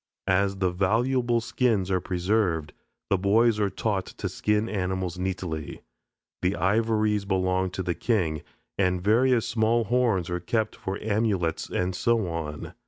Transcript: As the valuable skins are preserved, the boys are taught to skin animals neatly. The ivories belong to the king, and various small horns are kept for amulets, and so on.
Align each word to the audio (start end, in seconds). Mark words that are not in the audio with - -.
As 0.25 0.55
the 0.57 0.71
valuable 0.71 1.41
skins 1.41 1.91
are 1.91 1.99
preserved, 2.01 2.73
the 3.11 3.19
boys 3.19 3.59
are 3.59 3.69
taught 3.69 4.07
to 4.07 4.27
skin 4.27 4.67
animals 4.67 5.19
neatly. 5.19 5.83
The 6.41 6.55
ivories 6.55 7.23
belong 7.23 7.69
to 7.69 7.83
the 7.83 7.93
king, 7.93 8.41
and 8.79 8.99
various 8.99 9.47
small 9.47 9.83
horns 9.83 10.27
are 10.31 10.39
kept 10.39 10.75
for 10.75 10.97
amulets, 11.03 11.69
and 11.69 11.95
so 11.95 12.27
on. 12.27 12.73